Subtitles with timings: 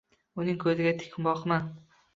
[0.43, 1.65] Uning ko’ziga tik boqma.